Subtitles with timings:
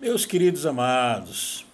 [0.00, 1.66] Meus queridos amados,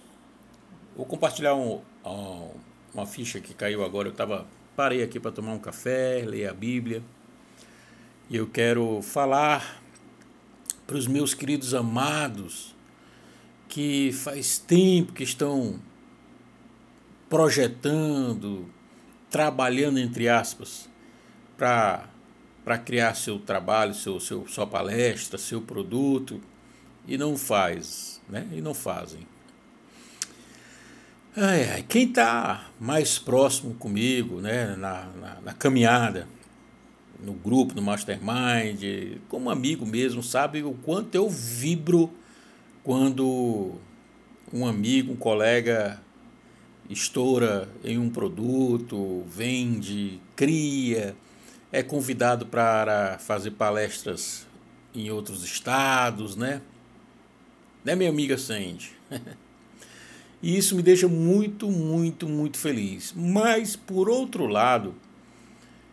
[0.97, 2.49] vou compartilhar um, um,
[2.91, 4.07] uma ficha que caiu agora.
[4.07, 7.03] Eu tava, parei aqui para tomar um café, ler a Bíblia.
[8.27, 9.79] E eu quero falar
[10.87, 12.75] para os meus queridos amados
[13.69, 15.79] que faz tempo que estão
[17.29, 18.67] projetando,
[19.29, 20.89] trabalhando, entre aspas,
[21.55, 22.09] para
[22.83, 26.41] criar seu trabalho, seu, seu, sua palestra, seu produto,
[27.07, 28.47] e não faz né?
[28.51, 29.27] E não fazem.
[31.35, 34.75] Ai, ai, quem está mais próximo comigo, né?
[34.75, 36.27] Na, na, na, caminhada,
[37.19, 42.09] no grupo, no mastermind, como amigo mesmo, sabe o quanto eu vibro
[42.83, 43.75] quando
[44.53, 45.99] um amigo, um colega
[46.89, 51.15] estoura em um produto, vende, cria,
[51.71, 54.47] é convidado para fazer palestras
[54.93, 56.61] em outros estados, né?
[57.85, 58.91] Né, minha amiga Sandy?
[60.41, 63.13] e isso me deixa muito, muito, muito feliz.
[63.15, 64.95] Mas, por outro lado,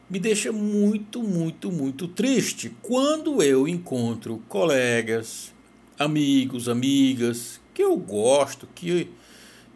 [0.08, 5.53] me deixa muito, muito, muito triste quando eu encontro colegas,
[5.98, 9.11] amigos, amigas que eu gosto, que,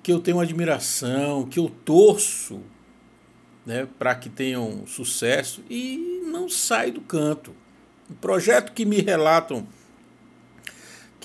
[0.03, 2.63] que eu tenho admiração, que eu torço
[3.67, 7.55] né, para que tenham sucesso e não sai do canto.
[8.11, 9.69] Um projeto que me relatam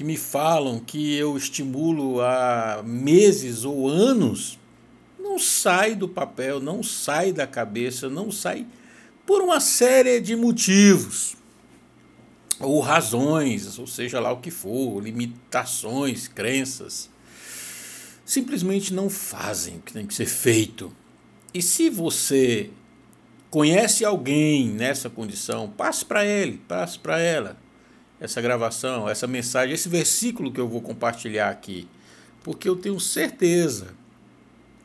[0.02, 4.58] que me falam que eu estimulo há meses ou anos,
[5.20, 8.66] não sai do papel, não sai da cabeça, não sai
[9.28, 11.36] por uma série de motivos
[12.60, 17.08] ou razões, ou seja lá o que for, limitações, crenças.
[18.26, 20.92] Simplesmente não fazem o que tem que ser feito.
[21.54, 22.72] E se você
[23.52, 27.56] conhece alguém nessa condição, passe para ele, passe para ela
[28.22, 31.88] essa gravação, essa mensagem, esse versículo que eu vou compartilhar aqui,
[32.44, 33.96] porque eu tenho certeza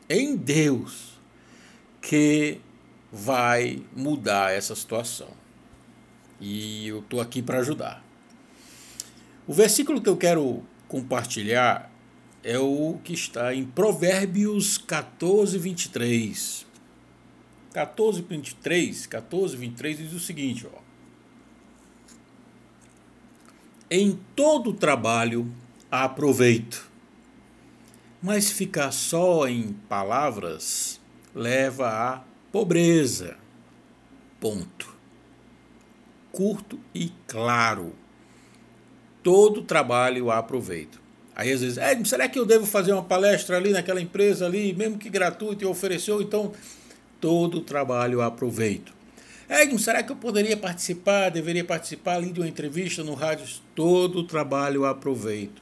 [0.09, 1.19] em Deus
[2.01, 2.59] que
[3.11, 5.29] vai mudar essa situação.
[6.41, 8.03] E eu estou aqui para ajudar.
[9.45, 11.91] O versículo que eu quero compartilhar
[12.43, 16.65] é o que está em Provérbios 14, 23.
[17.71, 20.86] 14, 23, 14, 23 diz o seguinte, ó.
[23.89, 25.49] Em todo trabalho
[25.89, 26.91] há proveito,
[28.21, 30.99] mas ficar só em palavras
[31.33, 32.21] leva à
[32.51, 33.37] pobreza.
[34.41, 34.93] Ponto.
[36.33, 37.93] Curto e claro.
[39.23, 40.99] Todo trabalho há proveito.
[41.33, 44.73] Aí às vezes, é, será que eu devo fazer uma palestra ali naquela empresa ali,
[44.73, 46.21] mesmo que gratuito e ofereceu?
[46.21, 46.51] Então,
[47.21, 48.96] todo trabalho há proveito.
[49.49, 53.45] Edmo, será que eu poderia participar, deveria participar ali de uma entrevista no rádio?
[53.73, 55.61] Todo o trabalho aproveito.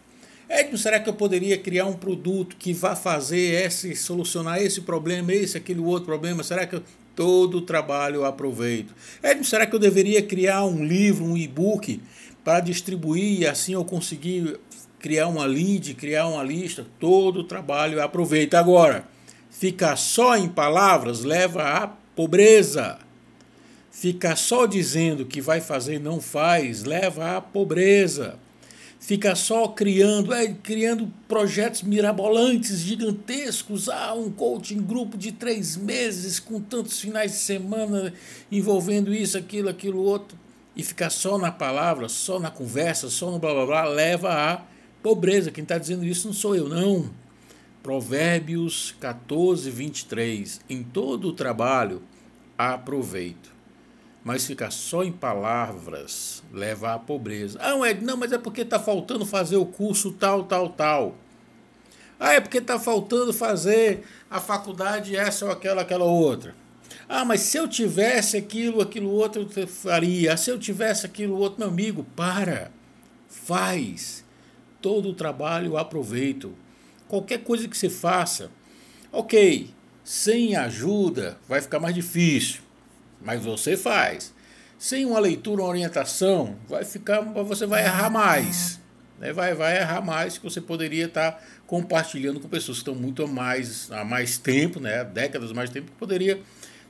[0.49, 5.31] Edmo, será que eu poderia criar um produto que vá fazer esse, solucionar esse problema,
[5.31, 6.43] esse, aquele outro problema?
[6.43, 6.83] Será que eu,
[7.15, 8.91] todo o trabalho aproveito?
[9.21, 12.01] Edmo, será que eu deveria criar um livro, um e-book
[12.43, 14.59] para distribuir e assim eu conseguir
[14.97, 16.87] criar uma lead, criar uma lista?
[16.99, 18.55] Todo o trabalho eu aproveito.
[18.55, 19.05] Agora,
[19.51, 23.04] ficar só em palavras leva à pobreza.
[23.95, 28.37] Ficar só dizendo que vai fazer e não faz leva à pobreza.
[28.99, 33.87] Ficar só criando, é, criando projetos mirabolantes, gigantescos.
[33.87, 38.13] Ah, um coaching grupo de três meses com tantos finais de semana
[38.51, 40.37] envolvendo isso, aquilo, aquilo, outro.
[40.75, 44.61] E ficar só na palavra, só na conversa, só no blá blá blá, leva à
[45.01, 45.51] pobreza.
[45.51, 47.09] Quem está dizendo isso não sou eu, não.
[47.81, 50.59] Provérbios 14, 23.
[50.69, 52.01] Em todo o trabalho
[52.57, 53.54] há proveito
[54.25, 57.59] mas ficar só em palavras leva à pobreza.
[57.61, 61.15] Ah, Ed, não, mas é porque está faltando fazer o curso tal, tal, tal.
[62.19, 66.55] Ah, é porque está faltando fazer a faculdade essa ou aquela, aquela outra.
[67.07, 70.33] Ah, mas se eu tivesse aquilo, aquilo outro, eu faria.
[70.33, 72.71] Ah, se eu tivesse aquilo outro, meu amigo, para.
[73.29, 74.25] Faz.
[74.81, 76.55] Todo o trabalho aproveito.
[77.07, 78.49] Qualquer coisa que você faça.
[79.11, 79.69] Ok,
[80.03, 82.64] sem ajuda vai ficar mais difícil
[83.25, 84.33] mas você faz.
[84.77, 88.79] Sem uma leitura, uma orientação, vai ficar, você vai errar mais.
[89.19, 89.33] Né?
[89.33, 93.27] Vai, vai errar mais que você poderia estar compartilhando com pessoas que estão muito a
[93.27, 95.03] mais, há mais tempo, né?
[95.03, 96.39] décadas mais tempo, que poderia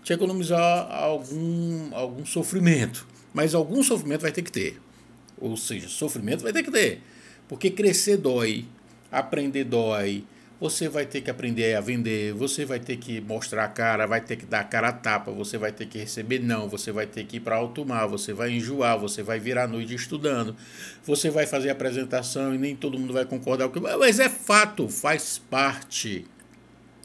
[0.03, 3.07] te economizar algum, algum sofrimento.
[3.33, 4.79] Mas algum sofrimento vai ter que ter.
[5.37, 7.01] Ou seja, sofrimento vai ter que ter.
[7.47, 8.65] Porque crescer dói,
[9.11, 10.25] aprender dói,
[10.59, 14.21] você vai ter que aprender a vender, você vai ter que mostrar a cara, vai
[14.21, 17.05] ter que dar a cara a tapa, você vai ter que receber não, você vai
[17.05, 20.55] ter que ir para alto mar, você vai enjoar, você vai virar noite estudando,
[21.03, 25.37] você vai fazer apresentação e nem todo mundo vai concordar com mas é fato, faz
[25.37, 26.25] parte.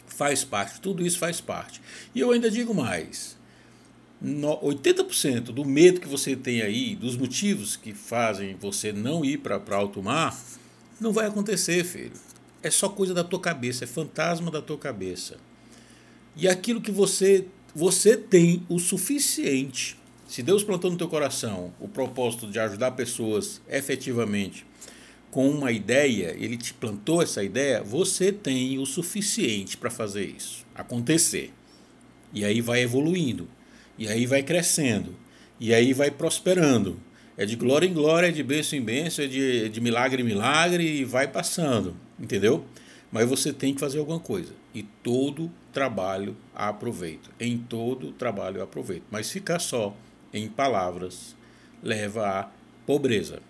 [0.06, 1.80] Faz parte, tudo isso faz parte.
[2.14, 3.38] E eu ainda digo mais.
[4.22, 9.58] 80% do medo que você tem aí, dos motivos que fazem você não ir para
[9.74, 10.38] alto mar,
[11.00, 12.12] não vai acontecer, filho
[12.62, 15.36] é só coisa da tua cabeça, é fantasma da tua cabeça.
[16.36, 19.96] E aquilo que você você tem o suficiente.
[20.26, 24.66] Se Deus plantou no teu coração o propósito de ajudar pessoas efetivamente
[25.30, 30.66] com uma ideia, ele te plantou essa ideia, você tem o suficiente para fazer isso
[30.74, 31.52] acontecer.
[32.32, 33.48] E aí vai evoluindo,
[33.98, 35.14] e aí vai crescendo,
[35.58, 36.98] e aí vai prosperando.
[37.40, 40.24] É de glória em glória, é de bênção em bênção, é de, de milagre em
[40.24, 42.64] milagre e vai passando entendeu?
[43.10, 44.52] Mas você tem que fazer alguma coisa.
[44.74, 47.30] E todo trabalho aproveito.
[47.40, 49.04] Em todo trabalho aproveito.
[49.10, 49.96] Mas ficar só
[50.32, 51.34] em palavras
[51.82, 52.48] leva à
[52.86, 53.40] pobreza.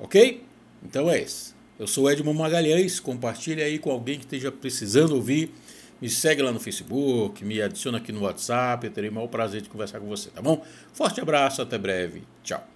[0.00, 0.42] Ok?
[0.82, 1.54] Então é isso.
[1.78, 2.98] Eu sou Edmond Magalhães.
[2.98, 5.52] Compartilhe aí com alguém que esteja precisando ouvir.
[6.00, 8.86] Me segue lá no Facebook, me adiciona aqui no WhatsApp.
[8.86, 10.64] Eu terei o maior prazer de conversar com você, tá bom?
[10.92, 12.24] Forte abraço, até breve.
[12.42, 12.73] Tchau.